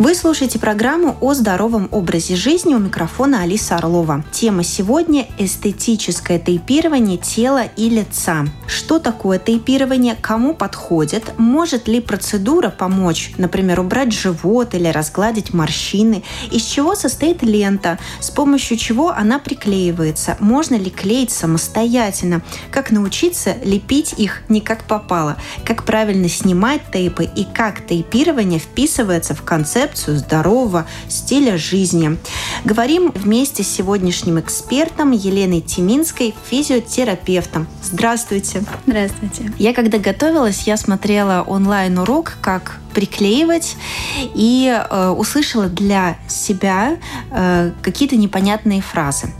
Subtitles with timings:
[0.00, 4.24] Вы слушаете программу о здоровом образе жизни у микрофона Алиса Орлова.
[4.32, 8.46] Тема сегодня– эстетическое тейпирование тела и лица.
[8.66, 16.24] Что такое тейпирование, кому подходит, может ли процедура помочь, например, убрать живот или разгладить морщины,
[16.50, 22.40] из чего состоит лента, с помощью чего она приклеивается, можно ли клеить самостоятельно,
[22.70, 25.36] как научиться лепить их не как попало,
[25.66, 32.18] как правильно снимать тейпы и как тейпирование вписывается в концепт концепцию здорового стиля жизни.
[32.64, 37.66] Говорим вместе с сегодняшним экспертом Еленой Тиминской, физиотерапевтом.
[37.82, 38.62] Здравствуйте.
[38.86, 39.52] Здравствуйте.
[39.58, 43.76] Я когда готовилась, я смотрела онлайн-урок, как приклеивать
[44.34, 46.96] и э, услышала для себя
[47.30, 49.32] э, какие-то непонятные фразы.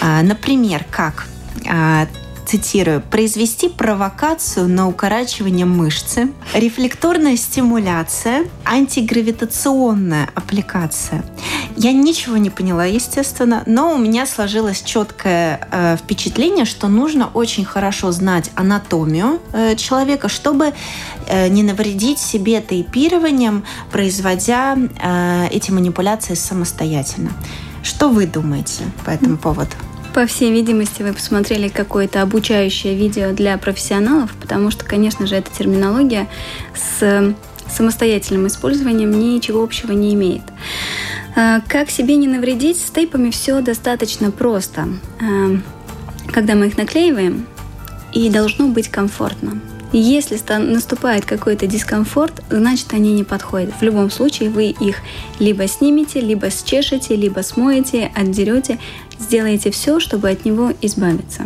[0.00, 1.26] Э, например, как
[1.64, 2.06] э,
[2.46, 11.24] цитирую, произвести провокацию на укорачивание мышцы, рефлекторная стимуляция, антигравитационная аппликация.
[11.76, 17.64] Я ничего не поняла, естественно, но у меня сложилось четкое э, впечатление, что нужно очень
[17.64, 20.72] хорошо знать анатомию э, человека, чтобы
[21.26, 27.32] э, не навредить себе тейпированием, производя э, эти манипуляции самостоятельно.
[27.82, 29.76] Что вы думаете по этому поводу?
[30.16, 35.50] По всей видимости, вы посмотрели какое-то обучающее видео для профессионалов, потому что, конечно же, эта
[35.50, 36.26] терминология
[36.74, 37.34] с
[37.68, 40.40] самостоятельным использованием ничего общего не имеет.
[41.36, 42.78] А, как себе не навредить?
[42.78, 44.88] С тейпами все достаточно просто.
[45.20, 45.58] А,
[46.32, 47.46] когда мы их наклеиваем,
[48.14, 49.60] и должно быть комфортно.
[49.92, 53.72] Если наступает какой-то дискомфорт, значит они не подходят.
[53.78, 54.96] В любом случае вы их
[55.38, 58.78] либо снимете, либо счешете, либо смоете, отдерете,
[59.18, 61.44] сделаете все, чтобы от него избавиться.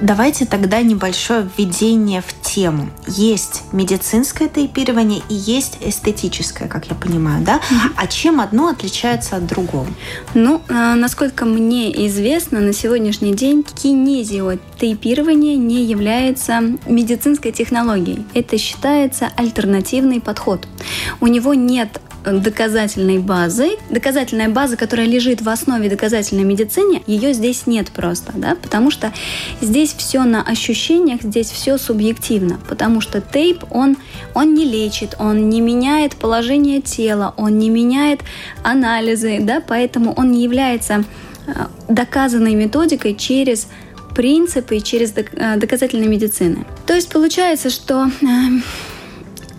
[0.00, 2.88] Давайте тогда небольшое введение в тему.
[3.06, 7.56] Есть медицинское тейпирование и есть эстетическое, как я понимаю, да?
[7.56, 7.92] Mm-hmm.
[7.96, 9.86] А чем одно отличается от другого?
[10.32, 18.24] Ну, а, насколько мне известно, на сегодняшний день кинезиотейпирование не является медицинской технологией.
[18.32, 20.66] Это считается альтернативный подход.
[21.20, 23.76] У него нет доказательной базы.
[23.88, 29.12] Доказательная база, которая лежит в основе доказательной медицины, ее здесь нет просто, да, потому что
[29.60, 33.96] здесь все на ощущениях, здесь все субъективно, потому что тейп, он,
[34.34, 38.20] он не лечит, он не меняет положение тела, он не меняет
[38.62, 41.04] анализы, да, поэтому он не является
[41.46, 41.52] э,
[41.88, 43.68] доказанной методикой через
[44.14, 46.64] принципы, через э, доказательной медицины.
[46.86, 48.26] То есть получается, что э,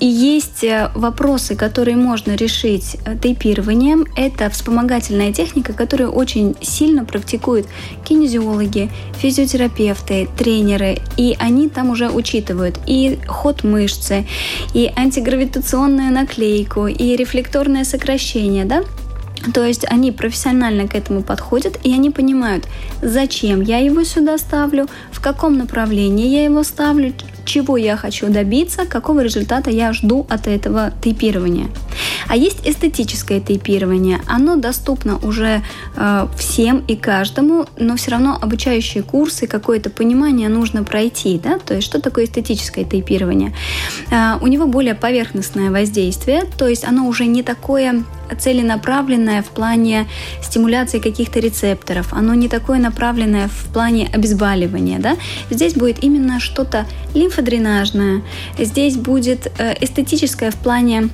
[0.01, 4.07] и есть э, вопросы, которые можно решить э, тейпированием.
[4.15, 7.67] Это вспомогательная техника, которую очень сильно практикуют
[8.03, 8.89] кинезиологи,
[9.19, 10.97] физиотерапевты, тренеры.
[11.17, 14.25] И они там уже учитывают и ход мышцы,
[14.73, 18.65] и антигравитационную наклейку, и рефлекторное сокращение.
[18.65, 18.83] Да?
[19.53, 22.65] То есть они профессионально к этому подходят, и они понимают,
[23.01, 27.13] зачем я его сюда ставлю, в каком направлении я его ставлю,
[27.45, 31.67] чего я хочу добиться, какого результата я жду от этого тейпирования.
[32.27, 34.21] А есть эстетическое тейпирование.
[34.27, 35.63] Оно доступно уже
[35.95, 41.39] э, всем и каждому, но все равно обучающие курсы, какое-то понимание нужно пройти.
[41.43, 41.59] Да?
[41.59, 43.53] То есть что такое эстетическое тейпирование?
[44.11, 48.03] Э, у него более поверхностное воздействие, то есть оно уже не такое
[48.39, 50.07] целенаправленное в плане
[50.41, 54.99] стимуляции каких-то рецепторов, оно не такое направленное в плане обезболивания.
[54.99, 55.17] Да?
[55.49, 58.21] Здесь будет именно что-то лимфодренажное,
[58.57, 61.09] здесь будет э, эстетическое в плане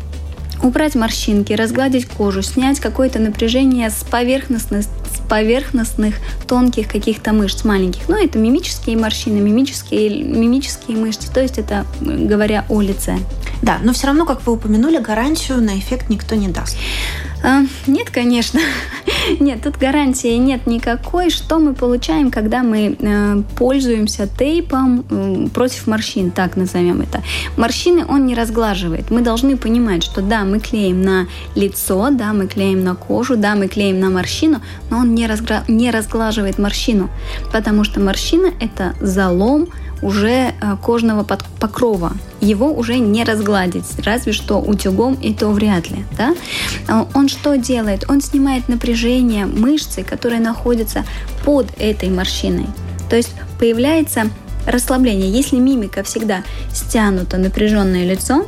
[0.63, 6.15] убрать морщинки, разгладить кожу, снять какое-то напряжение с поверхностных, с поверхностных
[6.47, 8.07] тонких каких-то мышц маленьких.
[8.07, 13.17] Ну, это мимические морщины, мимические, мимические мышцы, то есть это говоря о лице.
[13.61, 16.77] Да, но все равно, как вы упомянули, гарантию на эффект никто не даст.
[17.43, 18.59] А, нет, конечно.
[19.39, 21.29] Нет, тут гарантии нет никакой.
[21.29, 27.21] Что мы получаем, когда мы э, пользуемся тейпом против морщин, так назовем это.
[27.57, 29.11] Морщины он не разглаживает.
[29.11, 33.55] Мы должны понимать, что да, мы клеим на лицо, да, мы клеим на кожу, да,
[33.55, 35.63] мы клеим на морщину, но он не, разгра...
[35.67, 37.09] не разглаживает морщину,
[37.51, 39.67] потому что морщина это залом,
[40.01, 42.13] уже э, кожного покрова.
[42.39, 46.05] Его уже не разгладить, разве что утюгом, и то вряд ли.
[46.17, 46.35] Да?
[46.87, 48.05] А он что делает?
[48.09, 51.03] Он снимает напряжение мышцы, которые находятся
[51.43, 52.67] под этой морщиной.
[53.09, 54.29] То есть появляется
[54.65, 55.31] расслабление.
[55.31, 56.43] Если мимика всегда
[56.73, 58.45] стянуто напряженное лицо,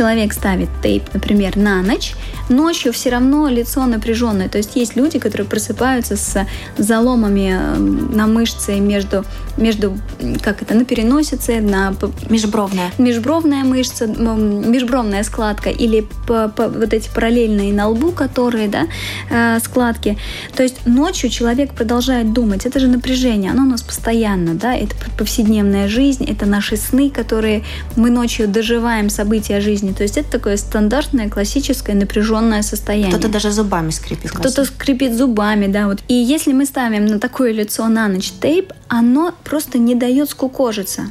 [0.00, 2.14] человек ставит тейп, например, на ночь,
[2.48, 4.48] ночью все равно лицо напряженное.
[4.48, 6.46] То есть есть люди, которые просыпаются с
[6.78, 7.76] заломами э,
[8.16, 9.26] на мышце между,
[9.58, 9.98] между
[10.42, 11.94] как это, на переносице, на
[12.30, 18.86] межбровная, межбровная мышца, межбровная складка или по, по, вот эти параллельные на лбу, которые, да,
[19.30, 20.16] э, складки.
[20.56, 22.64] То есть ночью человек продолжает думать.
[22.64, 27.64] Это же напряжение, оно у нас постоянно, да, это повседневная жизнь, это наши сны, которые
[27.96, 29.89] мы ночью доживаем события жизни.
[29.92, 33.12] То есть это такое стандартное, классическое, напряженное состояние.
[33.12, 34.30] Кто-то даже зубами скрипит.
[34.32, 35.86] Кто-то скрипит зубами, да.
[35.88, 36.00] Вот.
[36.08, 41.02] И если мы ставим на такое лицо на ночь тейп, оно просто не дает скукожиться.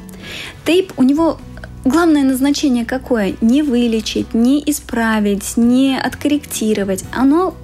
[0.66, 1.40] Тейп, у него
[1.86, 3.36] Главное назначение какое?
[3.40, 7.06] Не вылечить, не исправить, не откорректировать.
[7.14, 7.56] Оно,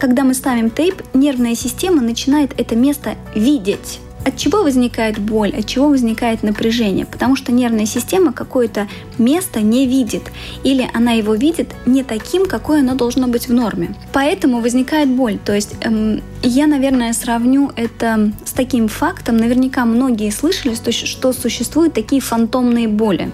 [0.00, 4.00] когда мы ставим тейп, нервная система начинает это место видеть.
[4.24, 7.04] От чего возникает боль, от чего возникает напряжение?
[7.04, 8.88] Потому что нервная система какое-то
[9.18, 10.22] место не видит,
[10.62, 13.94] или она его видит не таким, какое оно должно быть в норме.
[14.12, 15.38] Поэтому возникает боль.
[15.44, 19.36] То есть эм, я, наверное, сравню это с таким фактом.
[19.36, 23.30] Наверняка многие слышали, что, существуют такие фантомные боли.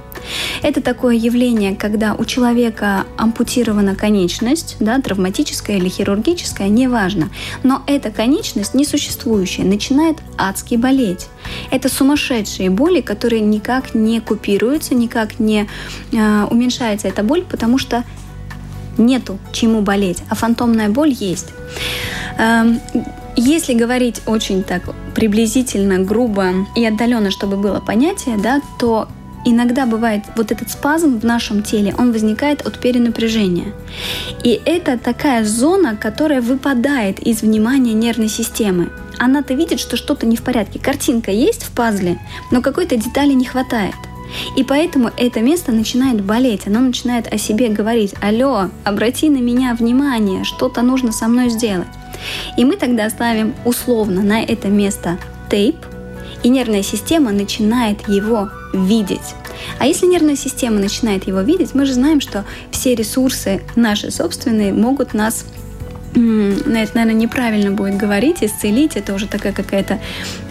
[0.63, 7.31] Это такое явление, когда у человека ампутирована конечность, да, травматическая или хирургическая, неважно.
[7.63, 11.29] Но эта конечность, несуществующая, начинает адски болеть.
[11.71, 15.69] Это сумасшедшие боли, которые никак не купируются, никак не
[16.13, 18.05] э, уменьшается эта боль, потому что
[18.99, 21.49] нету чему болеть, а фантомная боль есть.
[22.39, 22.81] Эм,
[23.37, 24.83] если говорить очень так
[25.15, 29.09] приблизительно, грубо и отдаленно, чтобы было понятие, да, то
[29.45, 33.73] иногда бывает вот этот спазм в нашем теле, он возникает от перенапряжения.
[34.45, 38.91] И это такая зона, которая выпадает из внимания нервной системы.
[39.19, 40.79] Она-то видит, что что-то не в порядке.
[40.79, 42.19] Картинка есть в пазле,
[42.51, 43.95] но какой-то детали не хватает.
[44.57, 49.75] И поэтому это место начинает болеть, оно начинает о себе говорить, алло, обрати на меня
[49.75, 51.89] внимание, что-то нужно со мной сделать.
[52.57, 55.19] И мы тогда ставим условно на это место
[55.51, 55.77] тейп,
[56.43, 59.35] и нервная система начинает его видеть.
[59.79, 64.73] А если нервная система начинает его видеть, мы же знаем, что все ресурсы наши собственные
[64.73, 65.45] могут нас
[66.15, 70.01] на это, наверное, неправильно будет говорить, исцелить, это уже такая какая-то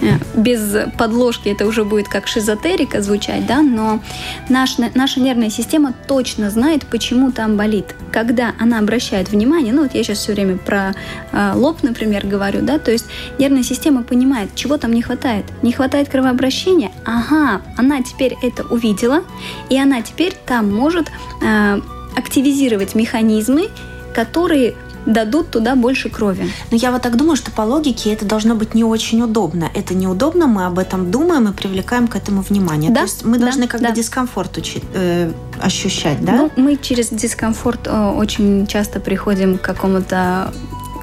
[0.02, 4.02] э, без подложки, это уже будет как шизотерика звучать, да, но
[4.48, 7.94] наш, наша нервная система точно знает, почему там болит.
[8.12, 10.94] Когда она обращает внимание, ну вот я сейчас все время про
[11.32, 13.06] э, лоб, например, говорю, да, то есть
[13.38, 15.46] нервная система понимает, чего там не хватает.
[15.62, 19.24] Не хватает кровообращения, ага, она теперь это увидела,
[19.70, 21.08] и она теперь там может
[21.42, 21.82] э,
[22.16, 23.68] активизировать механизмы,
[24.14, 24.76] которые
[25.10, 26.50] дадут туда больше крови.
[26.72, 29.70] Но я вот так думаю, что по логике это должно быть не очень удобно.
[29.74, 32.92] Это неудобно, мы об этом думаем и привлекаем к этому внимание.
[32.92, 33.02] Да?
[33.02, 33.90] То есть мы да, должны как да.
[33.90, 36.34] бы дискомфорт учить, э, ощущать, да?
[36.34, 40.54] Ну, мы через дискомфорт э, очень часто приходим к какому-то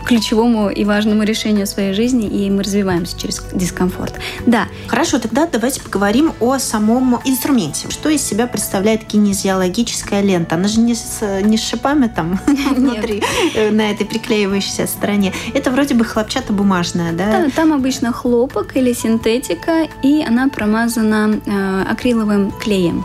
[0.06, 4.14] ключевому и важному решению своей жизни, и мы развиваемся через дискомфорт.
[4.46, 4.68] Да.
[4.86, 7.90] Хорошо, тогда давайте поговорим о самом инструменте.
[7.90, 10.54] Что из себя представляет кинезиологическая лента?
[10.54, 13.22] Она же не с, не с шипами там внутри,
[13.54, 15.32] э, на этой приклеивающейся стороне.
[15.54, 17.26] Это вроде бы хлопчатобумажная, да?
[17.26, 23.04] Да, там обычно хлопок или синтетика, и она промазана э, акриловым клеем.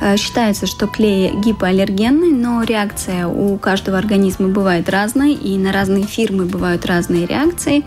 [0.00, 6.04] Э, считается, что клей гипоаллергенный, но реакция у каждого организма бывает разной, и на разные
[6.06, 7.84] фирмы фирмы бывают разные реакции.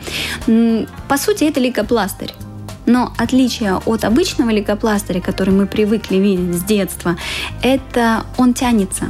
[1.07, 2.33] По сути, это лейкопластырь.
[2.85, 7.15] Но отличие от обычного лейкопластыря, который мы привыкли видеть с детства,
[7.61, 9.05] это он тянется.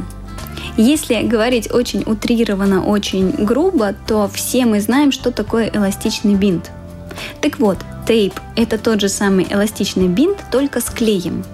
[0.76, 6.70] Если говорить очень утрированно, очень грубо, то все мы знаем, что такое эластичный бинт.
[7.40, 11.44] Так вот, тейп– это тот же самый эластичный бинт, только с клеем.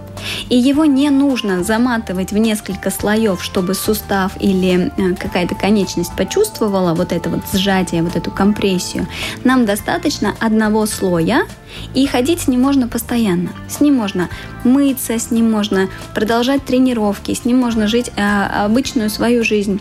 [0.48, 6.94] И его не нужно заматывать в несколько слоев, чтобы сустав или э, какая-то конечность почувствовала
[6.94, 9.06] вот это вот сжатие, вот эту компрессию.
[9.44, 11.46] Нам достаточно одного слоя,
[11.94, 13.50] и ходить с ним можно постоянно.
[13.68, 14.28] С ним можно
[14.64, 19.80] мыться, с ним можно продолжать тренировки, с ним можно жить э, обычную свою жизнь.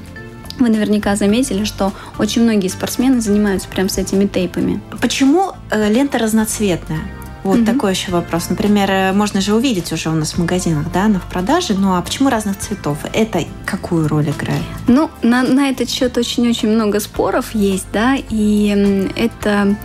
[0.59, 4.81] Вы наверняка заметили, что очень многие спортсмены занимаются прям с этими тейпами.
[5.01, 7.01] Почему э, лента разноцветная?
[7.47, 7.65] Вот mm-hmm.
[7.65, 8.49] такой еще вопрос.
[8.49, 11.95] Например, э, можно же увидеть уже у нас в магазинах, да, на в продаже, ну
[11.95, 12.97] а почему разных цветов?
[13.13, 14.63] Это какую роль играет?
[14.87, 19.77] Ну, на, на этот счет очень-очень много споров есть, да, и это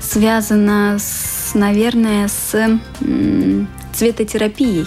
[0.00, 2.80] связано, с, наверное, с
[3.92, 4.86] цветотерапией.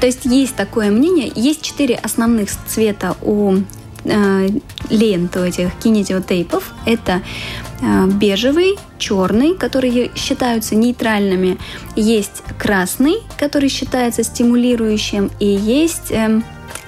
[0.00, 3.58] То есть есть такое мнение, есть четыре основных цвета у
[4.02, 4.48] э,
[4.90, 6.74] лент, у этих кинезиотейпов.
[6.84, 7.22] Это
[8.06, 11.58] бежевый, черный, которые считаются нейтральными,
[11.96, 16.40] есть красный, который считается стимулирующим, и есть э,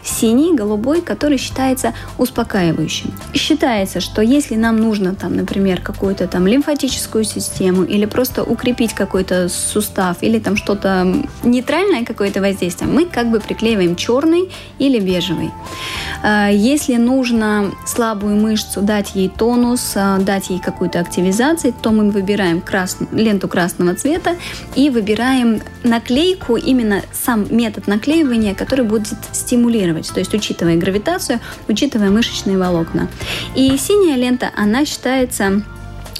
[0.07, 3.13] синий, голубой, который считается успокаивающим.
[3.35, 9.49] Считается, что если нам нужно, там, например, какую-то там лимфатическую систему или просто укрепить какой-то
[9.49, 15.51] сустав или там что-то нейтральное какое-то воздействие, мы как бы приклеиваем черный или бежевый.
[16.23, 22.11] А, если нужно слабую мышцу дать ей тонус, а, дать ей какую-то активизацию, то мы
[22.11, 22.97] выбираем крас...
[23.13, 24.37] ленту красного цвета
[24.75, 32.11] и выбираем наклейку, именно сам метод наклеивания, который будет стимулировать, то есть учитывая гравитацию, учитывая
[32.11, 33.09] мышечные волокна.
[33.55, 35.63] И синяя лента, она считается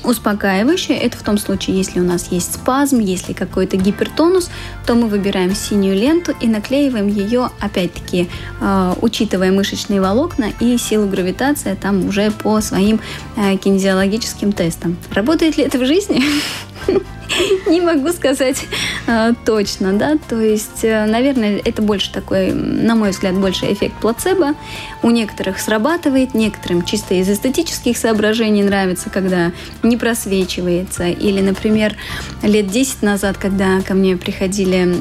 [0.07, 0.97] успокаивающее.
[0.97, 4.51] Это в том случае, если у нас есть спазм, если какой-то гипертонус,
[4.87, 8.29] то мы выбираем синюю ленту и наклеиваем ее, опять-таки,
[8.61, 13.01] э, учитывая мышечные волокна и силу гравитации там уже по своим
[13.37, 14.97] э, кинезиологическим тестам.
[15.13, 16.23] Работает ли это в жизни?
[17.67, 18.65] Не могу сказать
[19.07, 23.95] э, точно, да, то есть, э, наверное, это больше такой, на мой взгляд, больше эффект
[24.01, 24.55] плацебо.
[25.03, 29.53] У некоторых срабатывает, некоторым чисто из эстетических соображений нравится, когда
[29.83, 31.09] не просвечивается.
[31.09, 31.97] Или, например,
[32.43, 34.97] лет 10 назад, когда ко мне приходили,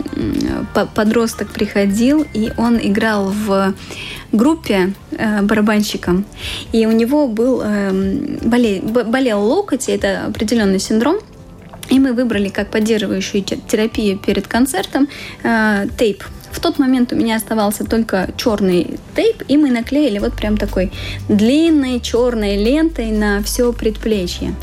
[0.94, 3.74] подросток приходил, и он играл в
[4.32, 6.25] группе э, барабанщиком,
[6.72, 7.91] и у него был э,
[8.44, 11.20] болел, болел локоть, это определенный синдром,
[11.89, 15.08] и мы выбрали как поддерживающую терапию перед концертом
[15.44, 16.24] э, тейп.
[16.51, 20.92] В тот момент у меня оставался только черный тейп, и мы наклеили вот прям такой
[21.27, 24.56] длинной черной лентой на все предплечье.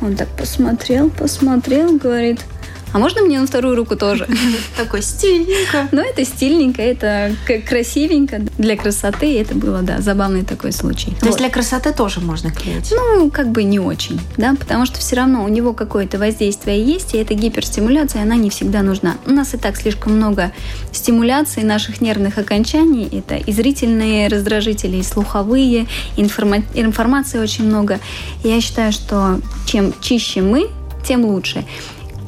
[0.00, 2.40] Он так посмотрел, посмотрел, говорит–
[2.92, 4.26] а можно мне на вторую руку тоже?
[4.76, 5.88] Такой стильненько.
[5.92, 7.34] Ну, это стильненько, это
[7.68, 8.40] красивенько.
[8.58, 11.12] Для красоты это было, да, забавный такой случай.
[11.20, 12.92] То есть для красоты тоже можно клеить?
[12.94, 17.14] Ну, как бы не очень, да, потому что все равно у него какое-то воздействие есть,
[17.14, 19.16] и эта гиперстимуляция, она не всегда нужна.
[19.26, 20.52] У нас и так слишком много
[20.92, 23.08] стимуляций наших нервных окончаний.
[23.12, 28.00] Это и зрительные раздражители, и слуховые, информа- информации очень много.
[28.42, 30.68] Я считаю, что чем чище мы,
[31.06, 31.64] тем лучше.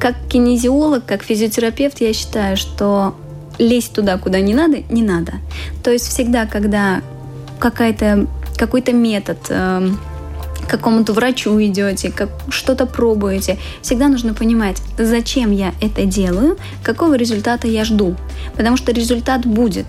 [0.00, 3.16] Как кинезиолог, как физиотерапевт, я считаю, что
[3.58, 5.34] лезть туда, куда не надо, не надо.
[5.82, 7.02] То есть всегда, когда
[7.58, 8.26] какая-то,
[8.56, 9.90] какой-то метод, э,
[10.66, 17.14] к какому-то врачу идете, как что-то пробуете, всегда нужно понимать, зачем я это делаю, какого
[17.14, 18.16] результата я жду.
[18.56, 19.86] Потому что результат будет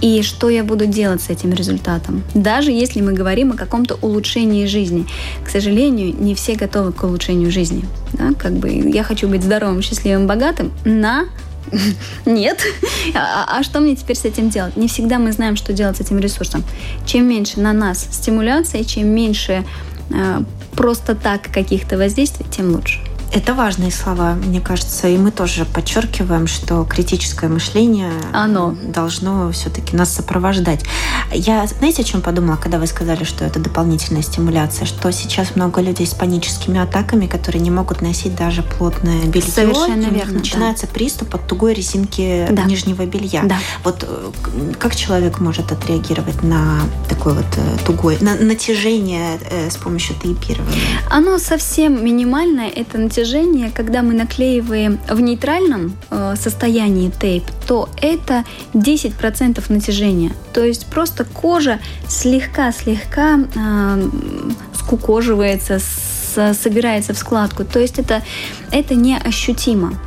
[0.00, 2.22] и что я буду делать с этим результатом.
[2.34, 5.06] Даже если мы говорим о каком-то улучшении жизни.
[5.44, 7.84] К сожалению, не все готовы к улучшению жизни.
[8.12, 8.32] Да?
[8.38, 11.26] Как бы я хочу быть здоровым, счастливым, богатым на
[12.26, 12.60] нет.
[13.14, 14.76] А, а что мне теперь с этим делать?
[14.76, 16.64] Не всегда мы знаем, что делать с этим ресурсом.
[17.06, 19.64] Чем меньше на нас стимуляции, чем меньше
[20.10, 20.42] э,
[20.72, 23.00] просто так каких-то воздействий, тем лучше.
[23.32, 28.74] Это важные слова, мне кажется, и мы тоже подчеркиваем, что критическое мышление Оно.
[28.82, 30.84] должно все-таки нас сопровождать.
[31.32, 35.80] Я, знаете, о чем подумала, когда вы сказали, что это дополнительная стимуляция, что сейчас много
[35.80, 39.48] людей с паническими атаками, которые не могут носить даже плотное белье.
[39.48, 40.40] Совершенно верно.
[40.40, 40.92] Начинается да.
[40.92, 42.64] приступ от тугой резинки да.
[42.64, 43.42] нижнего белья.
[43.44, 43.58] Да.
[43.84, 44.32] Вот э,
[44.80, 50.80] как человек может отреагировать на такое вот э, тугое, на натяжение э, с помощью тейпирования?
[51.08, 57.88] Оно совсем минимальное, это натяжение натяжение, когда мы наклеиваем в нейтральном э, состоянии тейп, то
[58.00, 60.32] это 10% натяжения.
[60.52, 64.08] То есть просто кожа слегка-слегка э,
[64.74, 65.78] скукоживается,
[66.54, 67.64] собирается в складку.
[67.64, 68.22] То есть это,
[68.72, 69.98] это неощутимо.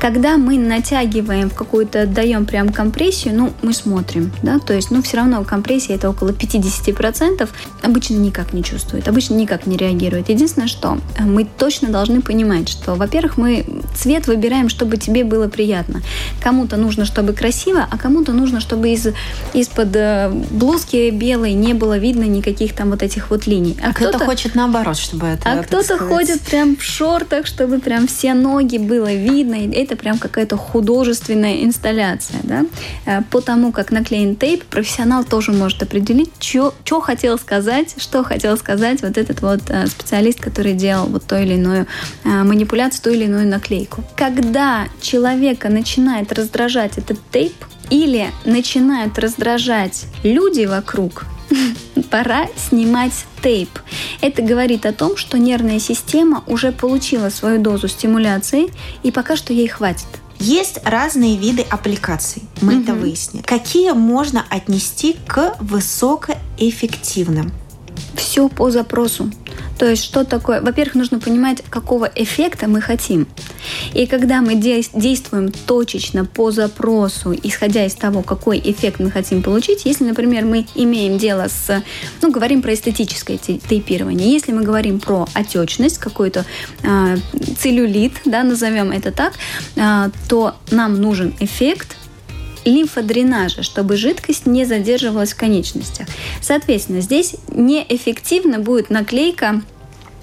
[0.00, 5.02] Когда мы натягиваем в какую-то, даем прям компрессию, ну, мы смотрим, да, то есть, ну,
[5.02, 7.48] все равно компрессия это около 50%,
[7.82, 10.28] обычно никак не чувствует, обычно никак не реагирует.
[10.28, 15.48] Единственное, что э, мы точно должны понимать, что, во-первых, мы цвет выбираем, чтобы тебе было
[15.48, 16.02] приятно.
[16.42, 19.08] Кому-то нужно, чтобы красиво, а кому-то нужно, чтобы из,
[19.54, 23.76] из-под э, блузки белой не было видно никаких там вот этих вот линий.
[23.82, 25.50] А, а кто-то, кто хочет наоборот, чтобы это...
[25.50, 30.56] А кто-то ходит прям в шортах, чтобы прям все ноги было видно, это прям какая-то
[30.56, 32.40] художественная инсталляция.
[32.42, 32.66] Да?
[33.06, 38.56] Э, по тому, как наклеен тейп, профессионал тоже может определить, что хотел сказать, что хотел
[38.56, 41.86] сказать вот этот вот э, специалист, который делал вот ту или иную
[42.24, 44.04] э, манипуляцию, ту или иную наклейку.
[44.16, 47.54] Когда человека начинает раздражать этот тейп,
[47.90, 51.24] или начинают раздражать люди вокруг,
[52.08, 53.12] пора снимать
[53.42, 53.70] тейп.
[54.20, 58.68] Это говорит о том, что нервная система уже получила свою дозу стимуляции,
[59.02, 60.06] и пока что ей хватит.
[60.40, 62.82] Есть разные виды аппликаций, мы угу.
[62.82, 63.42] это выяснили.
[63.42, 67.50] Какие можно отнести к высокоэффективным?
[68.14, 69.30] Все по запросу.
[69.78, 70.60] То есть что такое?
[70.60, 73.28] Во-первых, нужно понимать, какого эффекта мы хотим.
[73.94, 79.84] И когда мы действуем точечно по запросу, исходя из того, какой эффект мы хотим получить,
[79.84, 81.82] если, например, мы имеем дело с,
[82.20, 86.44] ну, говорим про эстетическое тейпирование, если мы говорим про отечность, какой-то
[86.82, 87.16] э,
[87.58, 89.34] целлюлит, да, назовем это так,
[89.76, 91.96] э, то нам нужен эффект
[92.68, 96.06] лимфодренажа, чтобы жидкость не задерживалась в конечностях.
[96.40, 99.62] Соответственно, здесь неэффективно будет наклейка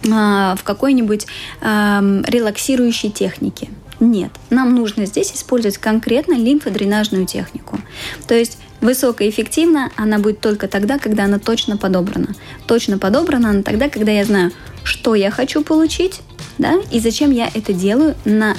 [0.04, 1.26] в какой-нибудь
[1.62, 3.70] э, релаксирующей технике.
[4.00, 7.80] Нет, нам нужно здесь использовать конкретно лимфодренажную технику.
[8.28, 12.36] То есть высокоэффективно она будет только тогда, когда она точно подобрана.
[12.68, 14.52] Точно подобрана она тогда, когда я знаю,
[14.84, 16.22] что я хочу получить,
[16.58, 18.56] да, и зачем я это делаю на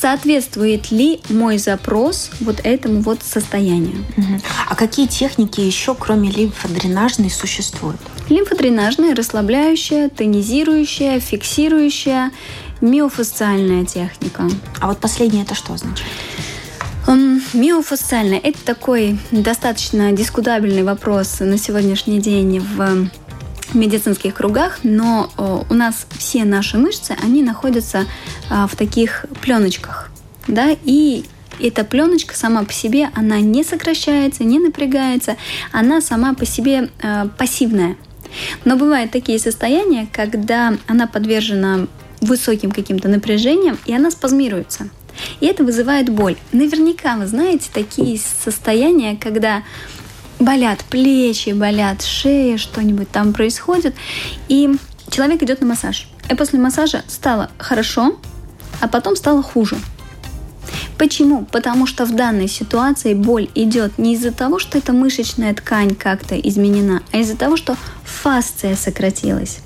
[0.00, 4.04] соответствует ли мой запрос вот этому вот состоянию.
[4.68, 8.00] А какие техники еще, кроме лимфодренажной, существуют?
[8.28, 12.30] Лимфодренажная, расслабляющая, тонизирующая, фиксирующая,
[12.80, 14.48] миофасциальная техника.
[14.80, 16.12] А вот последнее это что означает?
[17.54, 23.08] Миофасциальная– это такой достаточно дискутабельный вопрос на сегодняшний день в
[23.74, 28.06] медицинских кругах, но э, у нас все наши мышцы, они находятся
[28.50, 30.10] а, в таких пленочках,
[30.46, 31.24] да, и
[31.60, 35.36] эта пленочка сама по себе, она не сокращается, не напрягается,
[35.72, 37.96] она сама по себе э, пассивная.
[38.64, 41.86] Но бывают такие состояния, когда она подвержена
[42.20, 44.88] высоким каким-то напряжениям, и она спазмируется.
[45.40, 46.36] И это вызывает боль.
[46.52, 49.62] Наверняка вы знаете такие состояния, когда
[50.38, 53.94] болят плечи, болят шея, что-нибудь там происходит.
[54.48, 54.76] И
[55.10, 56.08] человек идет на массаж.
[56.30, 58.16] И после массажа стало хорошо,
[58.80, 59.76] а потом стало хуже.
[60.98, 61.44] Почему?
[61.44, 66.38] Потому что в данной ситуации боль идет не из-за того, что эта мышечная ткань как-то
[66.38, 69.60] изменена, а из-за того, что фасция сократилась.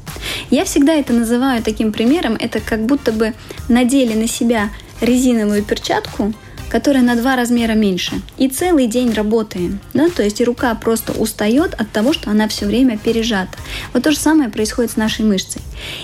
[0.50, 3.32] Я всегда это называю таким примером, это как будто бы
[3.68, 6.32] надели на себя резиновую перчатку,
[6.72, 8.22] которая на два размера меньше.
[8.38, 9.78] И целый день работаем.
[9.92, 10.08] Да?
[10.08, 13.58] То есть и рука просто устает от того, что она все время пережата.
[13.92, 15.60] Вот то же самое происходит с нашей мышцей.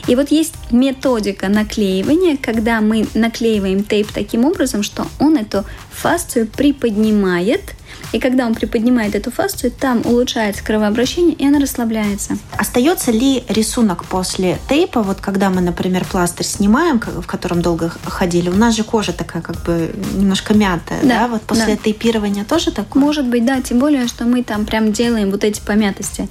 [0.09, 6.47] И вот есть методика наклеивания, когда мы наклеиваем тейп таким образом, что он эту фасцию
[6.47, 7.63] приподнимает–
[8.13, 12.39] и когда он приподнимает эту фасцию, там улучшается кровообращение, и она расслабляется.
[12.57, 18.49] Остается ли рисунок после тейпа, вот когда мы, например, пластырь снимаем, в котором долго ходили,
[18.49, 21.09] у нас же кожа такая как бы немножко мятая, да?
[21.09, 21.29] да?
[21.29, 21.83] Вот после да.
[21.85, 23.03] тейпирования тоже такое?
[23.03, 26.29] Может быть, да, тем более, что мы там прям делаем вот эти помятости.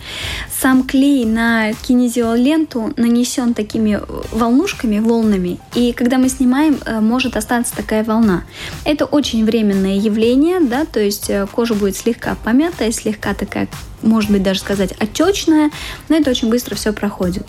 [0.61, 4.01] Сам клей на кинезиоленту нанесен такими
[4.31, 8.43] волнушками, волнами, и когда мы снимаем, э, может остаться такая волна.
[8.83, 13.67] Это очень временное явление, да, то есть э, кожа будет слегка помятая, слегка такая
[14.01, 15.71] может быть, даже сказать отечная,
[16.09, 17.47] но это очень быстро все проходит.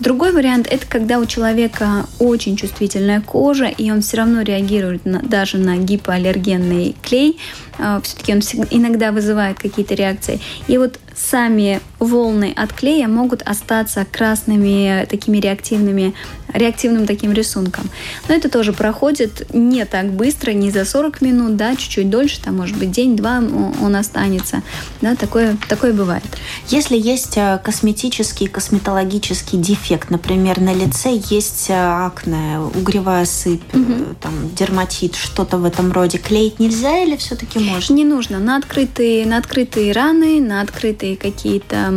[0.00, 5.20] Другой вариант– это когда у человека очень чувствительная кожа, и он все равно реагирует на,
[5.20, 7.38] даже на гипоаллергенный клей.
[7.78, 10.40] А, Все-таки он иногда вызывает какие-то реакции.
[10.66, 16.14] И вот сами волны от клея могут остаться красными, такими реактивными,
[16.52, 17.88] реактивным таким рисунком.
[18.28, 22.56] Но это тоже проходит не так быстро, не за 40 минут, да, чуть-чуть дольше, там,
[22.56, 23.38] может быть, день-два
[23.82, 24.62] он останется.
[25.00, 26.24] Да, такое, такое такое бывает.
[26.68, 34.14] Если есть э, косметический, косметологический дефект, например, на лице есть э, акне, угревая сыпь, угу.
[34.20, 37.94] там, дерматит, что-то в этом роде, клеить нельзя или все-таки можно?
[37.94, 38.38] Не нужно.
[38.38, 41.92] На открытые, на открытые раны, на открытые какие-то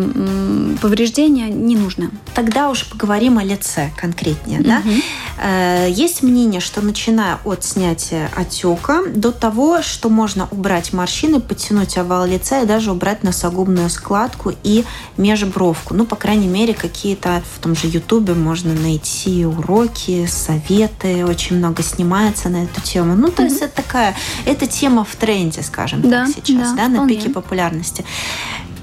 [0.81, 2.11] повреждения не нужно.
[2.33, 4.59] Тогда уж поговорим о лице конкретнее.
[4.59, 4.67] Угу.
[4.67, 5.85] Да?
[5.87, 12.25] Есть мнение, что начиная от снятия отека до того, что можно убрать морщины, подтянуть овал
[12.25, 14.83] лица и даже убрать носогубную определенную складку и
[15.17, 15.93] межбровку.
[15.93, 21.83] Ну, по крайней мере, какие-то в том же Ютубе можно найти уроки, советы, очень много
[21.83, 23.15] снимается на эту тему.
[23.15, 23.45] Ну, то mm-hmm.
[23.45, 24.15] есть это такая,
[24.45, 28.05] эта тема в тренде, скажем да, так, сейчас, да, да на пике популярности.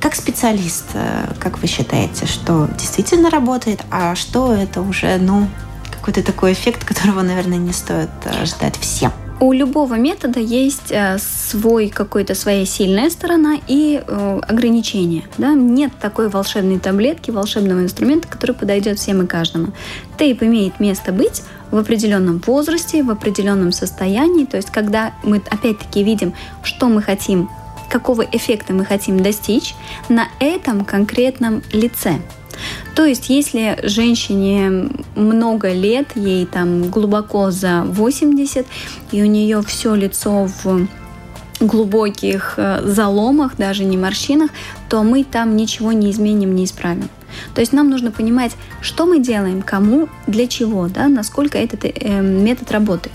[0.00, 5.48] Как специалист, э, как вы считаете, что действительно работает, а что это уже, ну,
[5.90, 9.12] какой-то такой эффект, которого, наверное, не стоит э, ждать всем?
[9.40, 15.28] У любого метода есть э, свой какой-то своя сильная сторона и э, ограничения.
[15.38, 15.54] Да?
[15.54, 19.68] Нет такой волшебной таблетки, волшебного инструмента, который подойдет всем и каждому.
[20.18, 24.44] Тейп имеет место быть в определенном возрасте, в определенном состоянии.
[24.44, 27.48] То есть, когда мы опять-таки видим, что мы хотим,
[27.88, 29.76] какого эффекта мы хотим достичь
[30.08, 32.18] на этом конкретном лице.
[32.94, 38.66] То есть, если женщине много лет, ей там глубоко за 80,
[39.12, 40.88] и у нее все лицо в
[41.60, 44.50] глубоких э, заломах, даже не морщинах,
[44.88, 47.08] то мы там ничего не изменим, не исправим.
[47.54, 52.20] То есть нам нужно понимать, что мы делаем, кому, для чего, да, насколько этот э,
[52.20, 53.14] метод работает.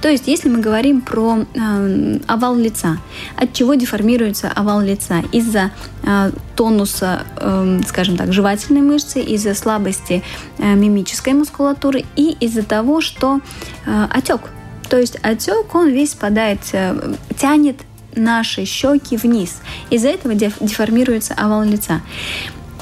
[0.00, 2.98] То есть, если мы говорим про э, овал лица,
[3.36, 5.22] от чего деформируется овал лица?
[5.32, 5.70] Из-за
[6.02, 10.22] э, тонуса, э, скажем так, жевательной мышцы, из-за слабости
[10.58, 13.40] э, мимической мускулатуры и из-за того, что
[13.86, 14.40] э, отек.
[14.88, 17.76] То есть отек, он весь спадает, э, тянет
[18.14, 19.60] наши щеки вниз.
[19.90, 22.00] Из-за этого деформируется овал лица.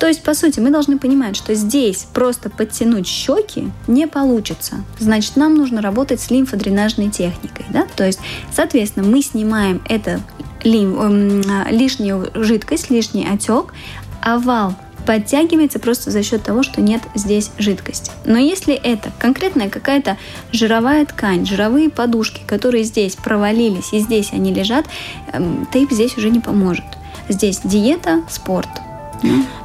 [0.00, 4.82] То есть, по сути, мы должны понимать, что здесь просто подтянуть щеки не получится.
[4.98, 7.66] Значит, нам нужно работать с лимфодренажной техникой.
[7.68, 7.86] Да?
[7.96, 8.18] То есть,
[8.50, 10.22] соответственно, мы снимаем это
[10.64, 13.74] эм, лишнюю жидкость, лишний отек,
[14.22, 14.74] овал
[15.06, 18.10] подтягивается просто за счет того, что нет здесь жидкости.
[18.24, 20.16] Но если это конкретная какая-то
[20.52, 24.86] жировая ткань, жировые подушки, которые здесь провалились и здесь они лежат,
[25.32, 26.84] эм, тейп здесь уже не поможет.
[27.28, 28.68] Здесь диета, спорт–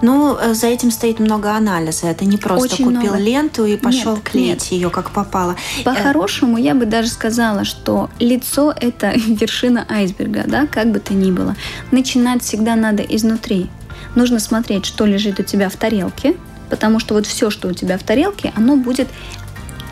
[0.01, 2.07] ну, э, за этим стоит много анализа.
[2.07, 3.17] Это не просто Очень купил много.
[3.17, 4.71] ленту и пошел нет, клеить нет.
[4.71, 5.55] ее как попало.
[5.79, 11.13] Э, По-хорошему, я бы даже сказала, что лицо– это вершина айсберга, да, как бы то
[11.13, 11.55] ни было.
[11.91, 13.69] Начинать всегда надо изнутри.
[14.15, 16.35] Нужно смотреть, что лежит у тебя в тарелке,
[16.69, 19.07] потому что вот все, что у тебя в тарелке, оно будет,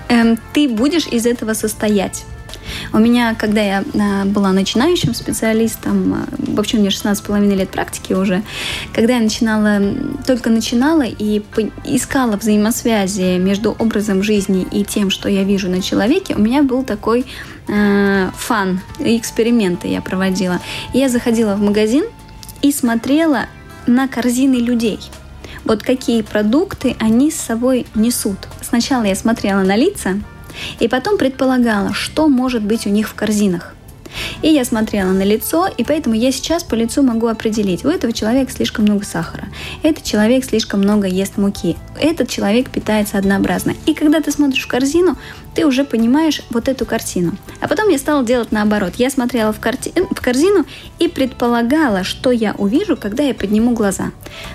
[0.09, 2.25] эм, ты будешь из этого состоять.
[2.91, 8.13] У меня, когда я а, была начинающим специалистом, а, вообще у меня 16,5 лет практики
[8.13, 8.43] уже,
[8.93, 9.81] когда я начинала,
[10.25, 11.41] только начинала и
[11.85, 16.83] искала взаимосвязи между образом жизни и тем, что я вижу на человеке, у меня был
[16.83, 17.25] такой
[17.67, 20.59] э, фан, эксперименты я проводила.
[20.93, 22.05] я заходила в магазин
[22.61, 23.45] и смотрела
[23.87, 24.99] на корзины людей.
[25.65, 28.37] Вот какие продукты они с собой несут.
[28.61, 30.19] Сначала я смотрела на лица,
[30.79, 33.75] и потом предполагала, что может быть у них в корзинах.
[34.41, 38.13] И я смотрела на лицо, и поэтому я сейчас по лицу могу определить, у этого
[38.13, 39.47] человека слишком много сахара,
[39.81, 43.73] этот человек слишком много ест муки, этот человек питается однообразно.
[43.85, 45.17] И когда ты смотришь в корзину,
[45.55, 47.33] ты уже понимаешь вот эту картину.
[47.59, 48.93] А потом я стала делать наоборот.
[48.97, 49.93] Я смотрела в, карти...
[49.95, 50.65] в корзину
[50.99, 54.11] и предполагала, что я увижу, когда я подниму глаза.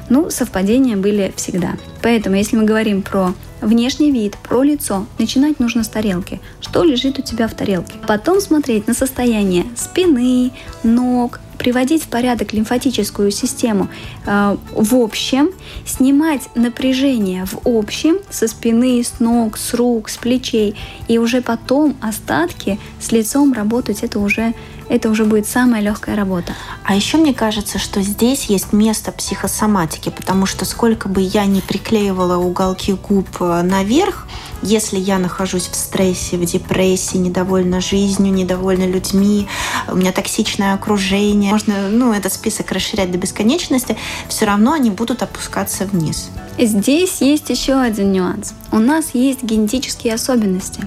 [0.09, 1.77] Ну, совпадения были всегда.
[2.03, 6.41] Поэтому, если мы говорим про внешний вид, про лицо, начинать нужно с тарелки.
[6.61, 7.95] Что лежит у тебя в тарелке?
[8.07, 13.89] Потом смотреть на состояние спины, ног, приводить в порядок лимфатическую систему
[14.27, 15.51] э, в общем,
[15.85, 20.77] снимать напряжение в общем со спины, с ног, с рук, с плечей,
[21.09, 24.55] и уже потом остатки с лицом работать, это уже
[24.89, 26.55] это уже будет самая легкая работа.
[26.85, 31.61] А еще мне кажется, что здесь есть место психосоматики, потому что сколько бы я ни
[31.61, 34.27] приклеивала уголки губ э, наверх,
[34.63, 39.47] если я нахожусь в стрессе, в депрессии, недовольна жизнью, недовольна людьми,
[39.89, 43.97] у меня токсичное окружение, можно ну, этот список расширять до бесконечности,
[44.29, 46.31] все равно они будут опускаться вниз.
[46.59, 48.55] Здесь есть еще один нюанс.
[48.73, 50.83] У нас есть генетические особенности.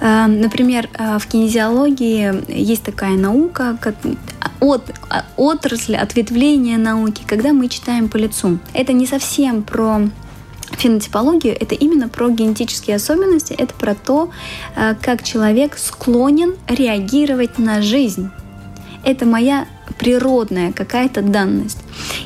[0.00, 3.94] Э, например, э, в кинезиологии есть такая наука, как
[4.60, 4.82] от,
[5.36, 8.58] отрасль, ответвление науки, когда мы читаем по лицу.
[8.72, 10.08] Это не совсем про
[10.72, 14.30] фенотипологию, это именно про генетические особенности, это про то,
[14.76, 18.30] э, как человек склонен реагировать на жизнь.
[19.04, 19.66] Это моя
[19.98, 21.78] природная какая-то данность.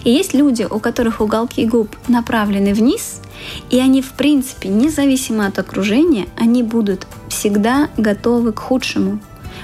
[0.05, 3.21] И есть люди, у которых уголки губ направлены вниз,
[3.71, 9.21] и они, в принципе, независимо от окружения, они будут всегда готовы к худшему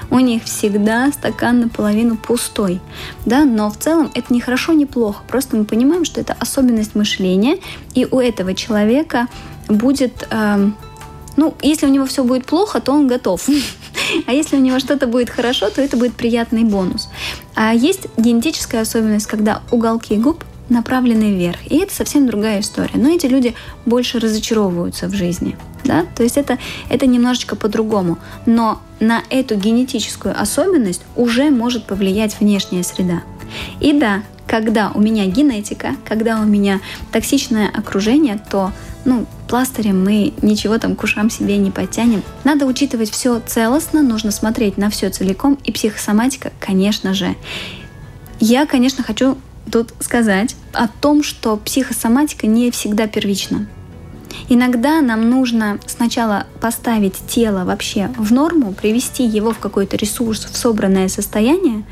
[0.09, 2.79] у них всегда стакан наполовину пустой.
[3.25, 3.45] Да?
[3.45, 5.23] Но в целом это не хорошо, не плохо.
[5.27, 7.57] Просто мы понимаем, что это особенность мышления,
[7.93, 9.27] и у этого человека
[9.67, 10.27] будет...
[10.31, 10.69] Э,
[11.37, 13.47] ну, если у него все будет плохо, то он готов.
[14.27, 17.09] А если у него что-то будет хорошо, то это будет приятный бонус.
[17.55, 21.59] А есть генетическая особенность, когда уголки губ направлены вверх.
[21.67, 22.95] И это совсем другая история.
[22.95, 23.53] Но эти люди
[23.85, 25.57] больше разочаровываются в жизни.
[25.83, 26.05] Да?
[26.15, 26.57] То есть это,
[26.89, 28.17] это немножечко по-другому.
[28.45, 33.21] Но на эту генетическую особенность уже может повлиять внешняя среда.
[33.79, 36.79] И да, когда у меня генетика, когда у меня
[37.11, 38.71] токсичное окружение, то
[39.05, 42.23] ну, пластырем мы ничего там к ушам себе не подтянем.
[42.43, 47.35] Надо учитывать все целостно, нужно смотреть на все целиком, и психосоматика, конечно же.
[48.39, 49.37] Я, конечно, хочу
[49.71, 53.67] тут сказать о том, что психосоматика не всегда первична.
[54.49, 60.55] Иногда нам нужно сначала поставить тело вообще в норму, привести его в какой-то ресурс, в
[60.55, 61.83] собранное состояние,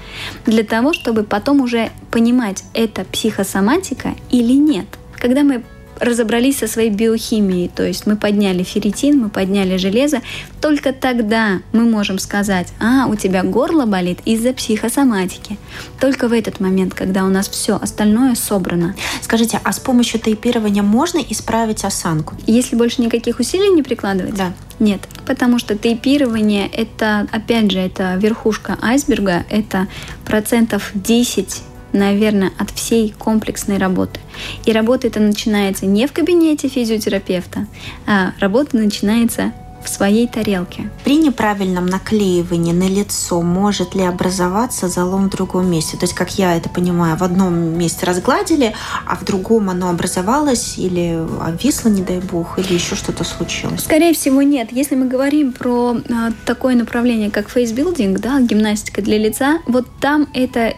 [0.45, 4.85] для того, чтобы потом уже понимать, это психосоматика или нет.
[5.17, 5.63] Когда мы
[6.03, 10.21] разобрались со своей биохимией, то есть мы подняли ферритин, мы подняли железо,
[10.61, 15.57] только тогда мы можем сказать, а, у тебя горло болит из-за психосоматики.
[15.99, 18.95] Только в этот момент, когда у нас все остальное собрано.
[19.21, 22.35] Скажите, а с помощью тейпирования можно исправить осанку?
[22.45, 24.35] Если больше никаких усилий не прикладывать?
[24.35, 24.53] Да.
[24.79, 29.87] Нет, потому что тейпирование это, опять же, это верхушка айсберга, это
[30.25, 31.63] процентов 10
[31.93, 34.19] наверное, от всей комплексной работы.
[34.65, 37.67] И работа это начинается не в кабинете физиотерапевта,
[38.05, 39.53] а работа начинается
[39.83, 40.89] в своей тарелке.
[41.03, 45.97] При неправильном наклеивании на лицо может ли образоваться залом в другом месте?
[45.97, 48.73] То есть, как я это понимаю, в одном месте разгладили,
[49.05, 53.81] а в другом оно образовалось или обвисло, не дай бог, или еще что-то случилось?
[53.81, 54.69] Скорее всего, нет.
[54.71, 60.27] Если мы говорим про а, такое направление, как фейсбилдинг, да, гимнастика для лица, вот там
[60.33, 60.73] эта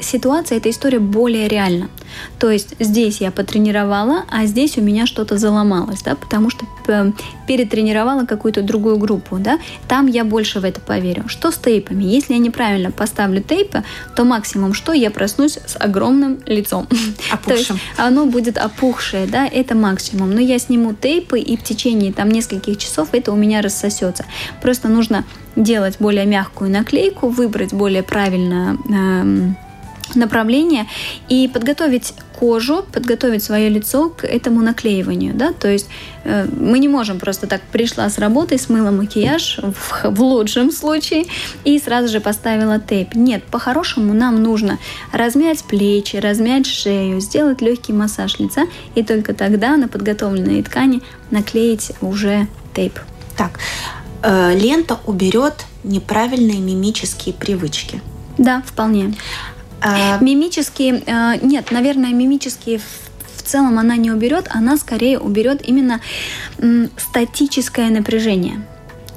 [0.00, 1.88] ситуация, эта история более реальна.
[2.38, 7.12] То есть здесь я потренировала, а здесь у меня что-то заломалось, да, потому что э,
[7.46, 11.24] перетренировала какую-то другую группу, да, там я больше в это поверю.
[11.28, 12.04] Что с тейпами?
[12.04, 13.82] Если я неправильно поставлю тейпы,
[14.14, 14.92] то максимум что?
[14.92, 16.86] Я проснусь с огромным лицом.
[17.30, 17.38] Опухшим.
[17.44, 20.32] То есть оно будет опухшее, да, это максимум.
[20.32, 24.24] Но я сниму тейпы, и в течение там нескольких часов это у меня рассосется.
[24.62, 25.24] Просто нужно
[25.56, 29.56] делать более мягкую наклейку, выбрать более правильно эм,
[30.14, 30.86] направление
[31.28, 35.88] и подготовить кожу, подготовить свое лицо к этому наклеиванию, да, то есть
[36.24, 41.26] э, мы не можем просто так пришла с работы, смыла макияж в, в лучшем случае
[41.64, 43.14] и сразу же поставила тейп.
[43.14, 44.78] Нет, по-хорошему нам нужно
[45.12, 51.92] размять плечи, размять шею, сделать легкий массаж лица и только тогда на подготовленные ткани наклеить
[52.00, 53.00] уже тейп.
[53.36, 53.58] Так,
[54.22, 58.00] э, лента уберет неправильные мимические привычки.
[58.36, 59.14] Да, вполне.
[59.80, 60.18] А...
[60.20, 66.00] Мимические, э, нет, наверное, мимические в целом она не уберет, она скорее уберет именно
[66.96, 68.62] статическое напряжение.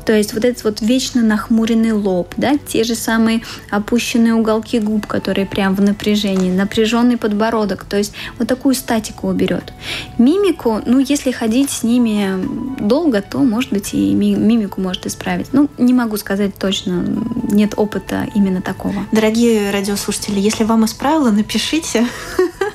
[0.06, 5.08] То есть вот этот вот вечно нахмуренный лоб, да, те же самые опущенные уголки губ,
[5.08, 9.74] которые прям в напряжении, напряженный подбородок, то есть вот такую статику уберет.
[10.18, 12.40] Мимику, ну, если ходить с ними
[12.80, 15.48] долго, то, может быть, и мимику может исправить.
[15.52, 17.06] Ну, не могу сказать точно,
[17.52, 19.06] нет опыта именно такого.
[19.12, 22.06] Дорогие радиослушатели, если вам исправило, напишите.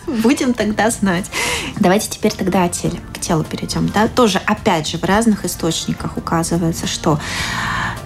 [0.23, 1.27] Будем тогда знать.
[1.79, 3.89] Давайте теперь тогда о теле, к телу перейдем.
[3.89, 4.09] Да?
[4.09, 7.19] Тоже, опять же, в разных источниках указывается, что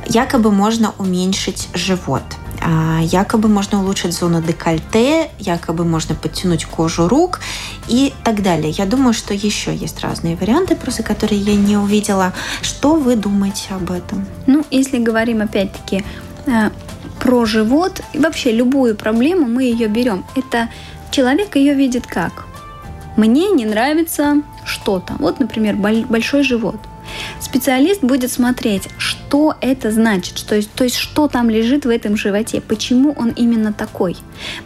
[0.07, 2.23] якобы можно уменьшить живот.
[2.63, 7.41] А, якобы можно улучшить зону декольте, якобы можно подтянуть кожу рук
[7.89, 8.71] и так далее.
[8.71, 12.35] Я думаю, что еще есть разные варианты, просто которые я не увидела.
[12.61, 14.27] Что вы думаете об этом?
[14.47, 16.05] Ну, если говорим опять-таки
[16.47, 16.71] э,
[17.19, 20.27] про живот, вообще любую проблему мы ее берем.
[20.37, 20.69] Это
[21.11, 22.45] Человек ее видит как?
[23.17, 25.15] Мне не нравится что-то.
[25.19, 26.77] Вот, например, большой живот.
[27.41, 32.17] Специалист будет смотреть, что это значит, что, есть, то есть что там лежит в этом
[32.17, 34.17] животе, почему он именно такой.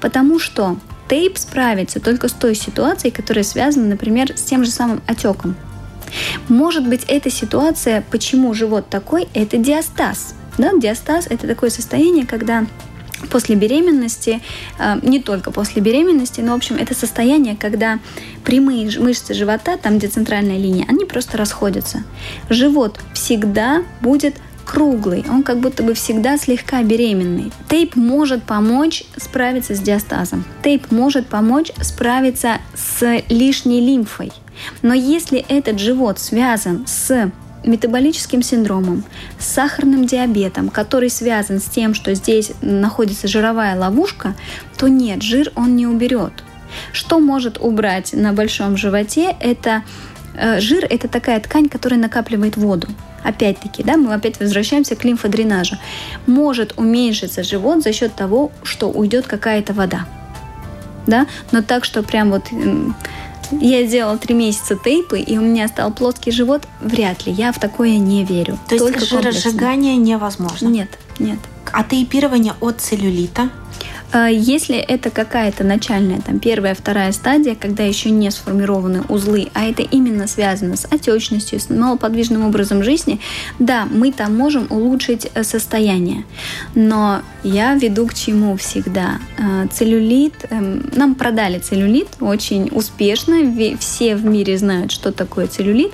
[0.00, 0.76] Потому что
[1.08, 5.56] тейп справится только с той ситуацией, которая связана, например, с тем же самым отеком.
[6.48, 10.34] Может быть, эта ситуация, почему живот такой, это диастаз.
[10.58, 10.72] Да?
[10.78, 12.66] Диастаз– это такое состояние, когда
[13.28, 14.40] после беременности,
[14.78, 17.98] э, не только после беременности, но, в общем, это состояние, когда
[18.44, 22.04] прямые мышцы живота, там, где центральная линия, они просто расходятся.
[22.48, 27.52] Живот всегда будет круглый, он как будто бы всегда слегка беременный.
[27.68, 30.44] Тейп может помочь справиться с диастазом.
[30.62, 34.32] Тейп может помочь справиться с лишней лимфой.
[34.82, 37.30] Но если этот живот связан с
[37.64, 39.04] метаболическим синдромом,
[39.38, 44.34] с сахарным диабетом, который связан с тем, что здесь находится жировая ловушка,
[44.76, 46.32] то нет, жир он не уберет.
[46.92, 49.36] Что может убрать на большом животе?
[49.40, 49.82] Это
[50.36, 52.88] э, жир– это такая ткань, которая накапливает воду.
[53.22, 55.76] Опять-таки, да, мы опять возвращаемся к лимфодренажу.
[56.26, 60.06] Может уменьшиться живот за счет того, что уйдет какая-то вода.
[61.06, 61.26] Да?
[61.50, 62.44] Но так, что прям вот
[63.60, 67.32] я сделала три месяца тейпы, и у меня стал плоский живот, вряд ли.
[67.32, 68.58] Я в такое не верю.
[68.68, 70.68] То есть жиросжигание невозможно?
[70.68, 71.38] Нет, нет.
[71.72, 73.50] А тейпирование от целлюлита?
[74.12, 79.64] А, если это какая-то начальная, там, первая, вторая стадия, когда еще не сформированы узлы, а
[79.64, 83.20] это именно связано с отечностью, с малоподвижным образом жизни,
[83.58, 86.24] да, мы там можем улучшить э, состояние.
[86.74, 89.18] Но я веду к чему всегда.
[89.38, 93.36] А, целлюлит, эм, нам продали целлюлит очень успешно,
[93.78, 95.92] все в мире знают, что такое целлюлит,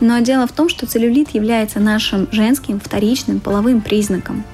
[0.00, 4.44] но дело в том, что целлюлит является нашим женским вторичным половым признаком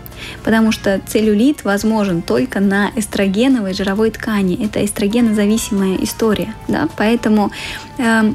[0.42, 4.64] потому что целлюлит возможен только на эстрогеновой жировой ткани.
[4.64, 7.50] Это эстрогенозависимая история, да, поэтому
[7.98, 8.32] э,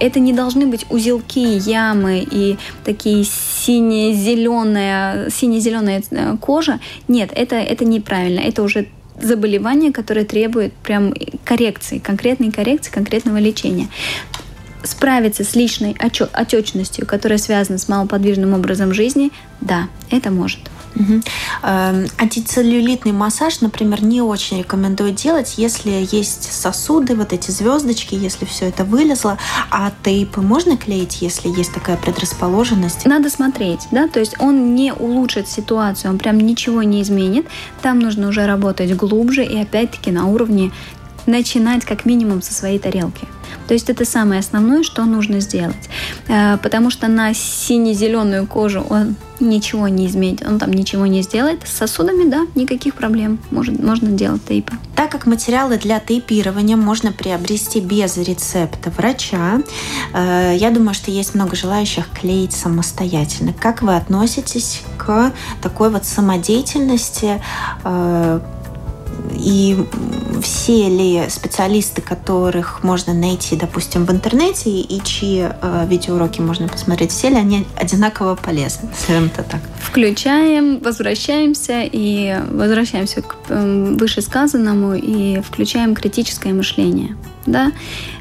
[0.00, 6.80] это не должны быть узелки, ямы и такие сине-зеленая, сине-зеленая э, кожа.
[7.06, 8.40] Нет, это, это неправильно.
[8.40, 8.88] Это уже
[9.20, 13.88] заболевание, которое требует прям коррекции, конкретной коррекции, конкретного лечения
[14.82, 15.94] справиться с личной
[16.32, 20.58] отечностью, которая связана с малоподвижным образом жизни, да, это может.
[20.94, 21.22] Угу.
[22.18, 28.66] Антицеллюлитный массаж, например, не очень рекомендую делать, если есть сосуды, вот эти звездочки, если все
[28.66, 29.38] это вылезло.
[29.70, 33.06] А тейпы можно клеить, если есть такая предрасположенность?
[33.06, 37.46] Надо смотреть, да, то есть он не улучшит ситуацию, он прям ничего не изменит.
[37.82, 40.72] Там нужно уже работать глубже и опять-таки на уровне
[41.26, 43.26] начинать как минимум со своей тарелки.
[43.66, 45.88] То есть это самое основное, что нужно сделать.
[46.28, 51.66] Э, потому что на сине-зеленую кожу он ничего не изменит, он там ничего не сделает.
[51.66, 53.38] С сосудами, да, никаких проблем.
[53.50, 54.72] Может, можно делать тейпы.
[54.96, 59.62] Так как материалы для тейпирования можно приобрести без рецепта врача,
[60.14, 63.52] э, я думаю, что есть много желающих клеить самостоятельно.
[63.52, 67.40] Как вы относитесь к такой вот самодеятельности,
[67.84, 68.40] э,
[69.34, 69.76] и
[70.42, 77.10] все ли специалисты, которых можно найти, допустим, в интернете, и чьи э, видеоуроки можно посмотреть,
[77.10, 79.60] все ли они одинаково полезны, скажем это так?
[79.80, 87.16] Включаем, возвращаемся и возвращаемся к э, вышесказанному и включаем критическое мышление.
[87.46, 87.72] Да?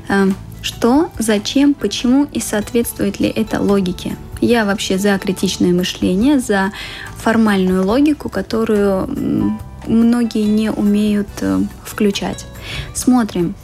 [0.08, 0.28] Э,
[0.62, 4.18] что, зачем, почему и соответствует ли это логике?
[4.42, 6.72] Я вообще за критичное мышление, за
[7.18, 9.58] формальную логику, которую
[9.90, 12.46] многие не умеют э, включать.
[12.94, 13.56] Смотрим,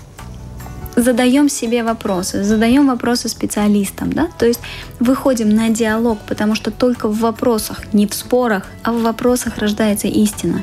[0.95, 4.59] задаем себе вопросы, задаем вопросы специалистам, да, то есть
[4.99, 10.07] выходим на диалог, потому что только в вопросах, не в спорах, а в вопросах рождается
[10.07, 10.61] истина.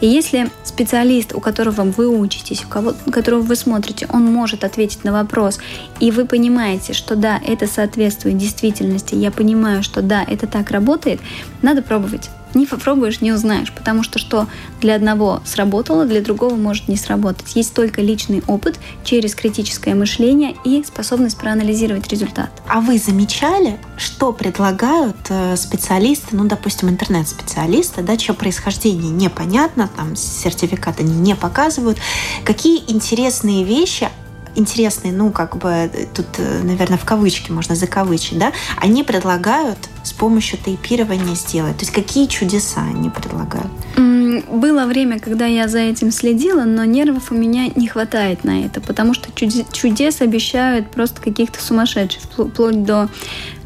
[0.00, 5.04] И если специалист, у которого вы учитесь, у кого, которого вы смотрите, он может ответить
[5.04, 5.58] на вопрос,
[6.00, 11.20] и вы понимаете, что да, это соответствует действительности, я понимаю, что да, это так работает,
[11.60, 12.30] надо пробовать.
[12.54, 14.46] Не попробуешь, не узнаешь, потому что что
[14.80, 17.54] для одного сработало, для другого может не сработать.
[17.54, 22.50] Есть только личный опыт через критическое мышление и способность проанализировать результат.
[22.68, 30.16] А вы замечали, что предлагают э, специалисты, ну, допустим, интернет-специалисты, да, чье происхождение непонятно, там
[30.16, 31.98] сертификаты не показывают,
[32.44, 34.08] какие интересные вещи
[34.54, 40.12] интересные, ну, как бы тут, э, наверное, в кавычки можно закавычить, да, они предлагают с
[40.12, 41.76] помощью тейпирования сделать?
[41.76, 43.70] То есть какие чудеса они предлагают?
[44.50, 48.80] Было время, когда я за этим следила, но нервов у меня не хватает на это,
[48.80, 53.08] потому что чудес обещают просто каких-то сумасшедших, вплоть до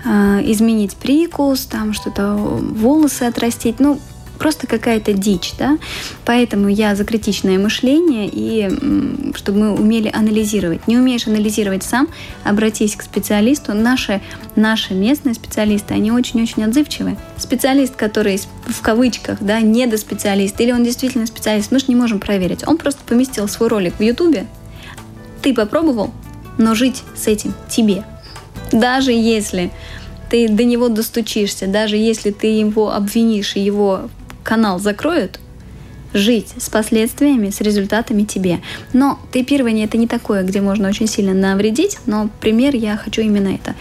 [0.04, 3.80] э, изменить прикус, там что-то волосы отрастить.
[3.80, 4.00] Ну,
[4.36, 5.78] просто какая-то дичь, да.
[6.24, 10.86] Поэтому я за критичное мышление и чтобы мы умели анализировать.
[10.86, 12.08] Не умеешь анализировать сам,
[12.44, 13.74] обратись к специалисту.
[13.74, 14.20] Наши,
[14.54, 17.16] наши местные специалисты, они очень-очень отзывчивы.
[17.36, 22.66] Специалист, который в кавычках, да, недоспециалист, или он действительно специалист, мы же не можем проверить.
[22.66, 24.46] Он просто поместил свой ролик в Ютубе,
[25.42, 26.10] ты попробовал,
[26.58, 28.02] но жить с этим тебе.
[28.72, 29.70] Даже если
[30.28, 34.08] ты до него достучишься, даже если ты его обвинишь и его
[34.46, 35.40] канал закроют,
[36.14, 38.60] жить с последствиями, с результатами тебе.
[38.92, 43.48] Но тейпирование это не такое, где можно очень сильно навредить, но пример я хочу именно
[43.48, 43.74] это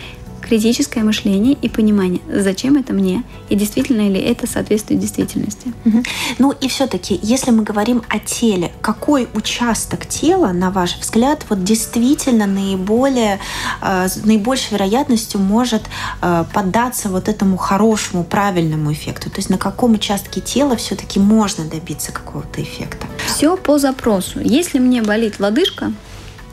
[0.46, 5.74] критическое мышление и понимание, зачем это мне и действительно ли это соответствует действительности.
[5.86, 6.04] Угу.
[6.38, 11.64] Ну и все-таки, если мы говорим о теле, какой участок тела, на ваш взгляд, вот
[11.64, 13.40] действительно наиболее,
[13.82, 15.84] э, с наибольшей вероятностью может
[16.22, 19.32] э, поддаться вот этому хорошему, правильному эффекту?
[19.32, 23.08] То есть на каком участке тела все-таки можно добиться какого-то эффекта?
[23.26, 24.40] Все по запросу.
[24.40, 25.92] Если мне болит лодыжка,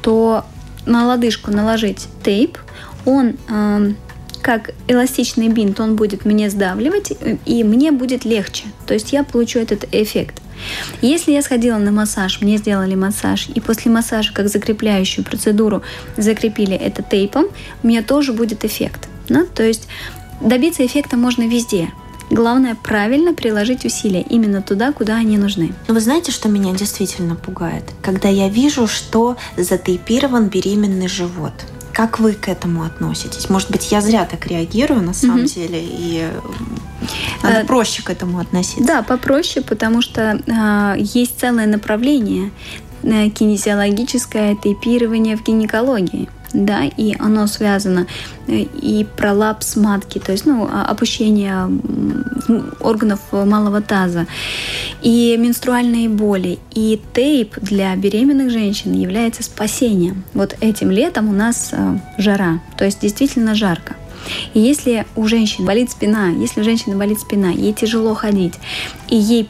[0.01, 0.45] то
[0.87, 2.59] на лодыжку наложить тейп,
[3.05, 3.37] он
[4.43, 7.13] как эластичный бинт, он будет мне сдавливать,
[7.47, 8.65] и мне будет легче.
[8.87, 10.43] То есть я получу этот эффект.
[11.01, 15.83] Если я сходила на массаж, мне сделали массаж, и после массажа, как закрепляющую процедуру,
[16.17, 17.47] закрепили это тейпом,
[17.83, 19.09] у меня тоже будет эффект.
[19.29, 19.45] Да?
[19.55, 19.89] То есть
[20.41, 21.91] добиться эффекта можно везде.
[22.31, 25.73] Главное правильно приложить усилия именно туда, куда они нужны.
[25.87, 27.85] Но вы знаете, что меня действительно пугает?
[28.01, 31.53] Когда я вижу, что затейпирован беременный живот.
[31.93, 33.51] Как вы к этому относитесь?
[33.51, 35.47] Может быть, я зря так реагирую на самом угу.
[35.47, 36.27] деле, и
[37.43, 38.85] надо э, проще к этому относиться.
[38.85, 42.51] Да, попроще, потому что э, есть целое направление
[43.03, 46.29] кинезиологическое тейпирование в гинекологии.
[46.53, 48.07] Да, и оно связано
[48.47, 51.69] э, и пролапс матки, то есть, ну, опущение
[52.81, 54.27] органов малого таза,
[55.01, 60.25] и менструальные боли, и тейп для беременных женщин является спасением.
[60.35, 63.97] Вот этим летом у нас э, жара, то есть действительно жарко.
[64.55, 68.55] И если у женщины болит спина, если у женщины болит спина, ей тяжело ходить,
[69.09, 69.49] и ей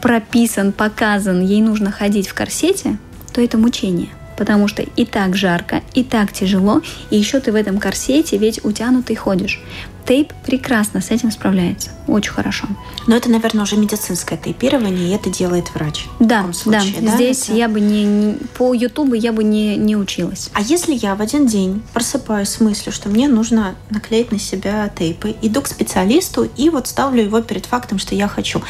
[0.00, 2.98] прописан, показан, ей нужно ходить в корсете,
[3.32, 4.08] то это мучение.
[4.38, 6.80] Потому что и так жарко, и так тяжело,
[7.10, 9.60] и еще ты в этом корсете ведь утянутый ходишь.
[10.08, 11.90] Тейп прекрасно с этим справляется.
[12.06, 12.66] Очень хорошо.
[13.06, 16.06] Но это, наверное, уже медицинское тейпирование, и это делает врач.
[16.18, 17.10] Да, случае, да.
[17.10, 17.16] да.
[17.16, 17.52] Здесь это...
[17.52, 20.48] я бы не, не по Ютубу я бы не, не училась.
[20.54, 24.88] А если я в один день просыпаюсь с мыслью, что мне нужно наклеить на себя
[24.88, 28.62] тейпы, иду к специалисту и вот ставлю его перед фактом, что я хочу.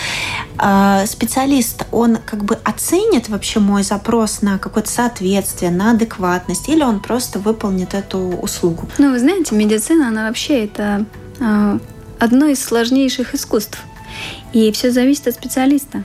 [0.56, 6.82] А, специалист, он как бы оценит вообще мой запрос на какое-то соответствие, на адекватность, или
[6.82, 8.88] он просто выполнит эту услугу?
[8.98, 11.06] Ну, вы знаете, медицина, она вообще это
[11.40, 13.78] одно из сложнейших искусств.
[14.52, 16.02] И все зависит от специалиста.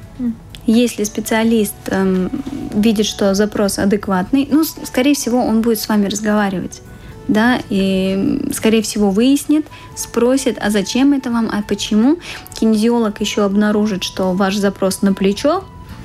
[0.65, 2.29] Если специалист эм,
[2.73, 6.81] видит, что запрос адекватный, ну, скорее всего, он будет с вами разговаривать.
[7.27, 9.65] Да, и, скорее всего, выяснит,
[9.95, 12.17] спросит, а зачем это вам, а почему.
[12.53, 15.63] Кинезиолог еще обнаружит, что ваш запрос на плечо,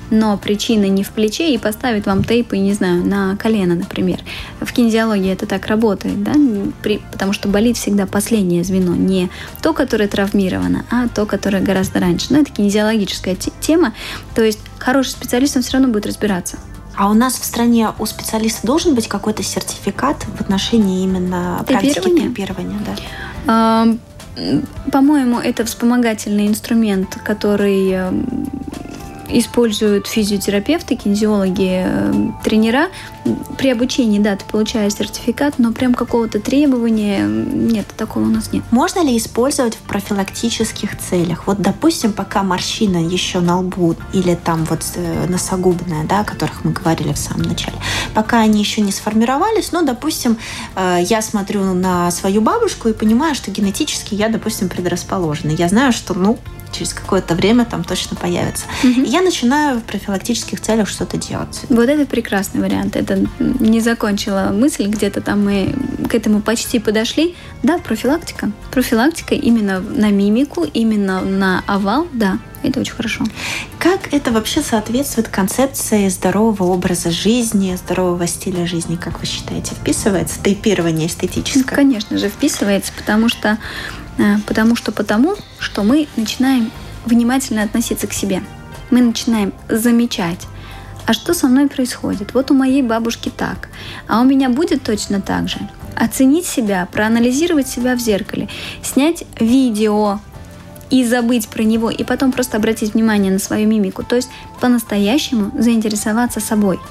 [0.09, 4.19] но причина не в плече и поставит вам тейпы, не знаю, на колено, например.
[4.59, 6.33] В кинезиологии это так работает, да,
[6.81, 9.29] При, потому что болит всегда последнее звено, не
[9.61, 12.27] то, которое травмировано, а то, которое гораздо раньше.
[12.31, 13.93] Но это кинезиологическая тема,
[14.35, 16.57] то есть хороший специалист, он все равно будет разбираться.
[16.95, 22.01] А у нас в стране у специалиста должен быть какой-то сертификат в отношении именно практики
[22.01, 22.77] тейпирования?
[23.45, 23.87] Да.
[24.91, 27.95] По-моему, это вспомогательный инструмент, который
[29.29, 32.13] используют физиотерапевты, кинезиологи, э,
[32.43, 32.87] тренера.
[33.57, 38.63] При обучении, да, ты получаешь сертификат, но прям какого-то требования нет, такого у нас нет.
[38.71, 41.47] Можно ли использовать в профилактических целях?
[41.47, 46.63] Вот, допустим, пока морщина еще на лбу или там вот э, носогубная, да, о которых
[46.63, 47.77] мы говорили в самом начале,
[48.13, 50.37] пока они еще не сформировались, ну, допустим,
[50.75, 55.51] э, я смотрю на свою бабушку и понимаю, что генетически я, допустим, предрасположена.
[55.51, 56.39] Я знаю, что, ну,
[56.71, 58.65] через какое-то время там точно появится.
[58.83, 59.01] Угу.
[59.01, 61.61] И я начинаю в профилактических целях что-то делать.
[61.69, 62.95] Вот это прекрасный вариант.
[62.95, 65.73] Это не закончила мысль, где-то там мы
[66.09, 67.35] к этому почти подошли.
[67.63, 68.51] Да, профилактика.
[68.71, 73.25] Профилактика именно на мимику, именно на овал, да, это очень хорошо.
[73.77, 79.75] Как это вообще соответствует концепции здорового образа жизни, здорового стиля жизни, как вы считаете?
[79.75, 81.63] Вписывается тейпирование эстетическое?
[81.63, 83.57] Ну, конечно же, вписывается, потому что
[84.45, 86.71] потому что потому, что мы начинаем
[87.05, 88.43] внимательно относиться к себе.
[88.91, 90.47] Мы начинаем замечать,
[91.05, 92.33] а что со мной происходит?
[92.33, 93.69] Вот у моей бабушки так,
[94.07, 95.57] а у меня будет точно так же.
[95.95, 98.47] Оценить себя, проанализировать себя в зеркале,
[98.83, 100.19] снять видео
[100.89, 104.03] и забыть про него, и потом просто обратить внимание на свою мимику.
[104.03, 106.79] То есть по-настоящему заинтересоваться собой–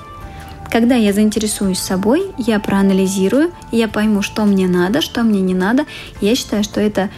[0.70, 5.86] когда я заинтересуюсь собой, я проанализирую, я пойму, что мне надо, что мне не надо.
[6.20, 7.10] Я считаю, что это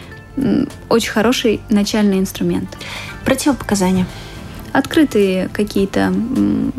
[0.89, 2.69] очень хороший начальный инструмент.
[3.25, 4.07] Противопоказания.
[4.71, 6.13] Открытые какие-то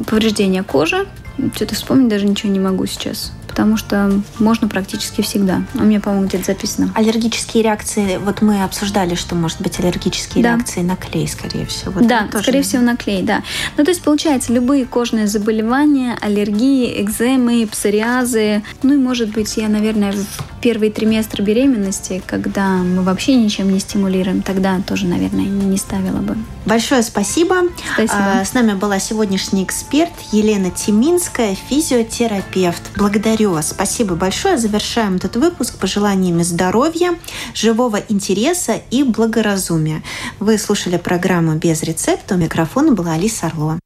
[0.06, 1.06] повреждения кожи.
[1.54, 5.62] Что-то вспомнить даже ничего не могу сейчас потому что можно практически всегда.
[5.74, 6.90] У меня, по-моему, где-то записано.
[6.94, 10.56] Аллергические реакции, вот мы обсуждали, что может быть аллергические да.
[10.56, 11.92] реакции на клей, скорее всего.
[11.92, 13.42] Вот да, скорее всего на клей, да.
[13.76, 19.68] Ну, то есть, получается, любые кожные заболевания, аллергии, экземы, псориазы, ну и, может быть, я,
[19.68, 25.76] наверное, в первый триместр беременности, когда мы вообще ничем не стимулируем, тогда тоже, наверное, не
[25.76, 26.38] ставила бы.
[26.64, 27.56] Большое спасибо.
[27.94, 28.40] Спасибо.
[28.40, 32.82] А, с нами была сегодняшний эксперт Елена Тиминская, физиотерапевт.
[32.96, 33.70] Благодарю Вас.
[33.70, 34.58] Спасибо большое.
[34.58, 37.18] Завершаем этот выпуск пожеланиями здоровья,
[37.54, 40.02] живого интереса и благоразумия.
[40.40, 42.34] Вы слушали программу «Без рецепта».
[42.34, 43.78] У микрофона была Алиса Орлова.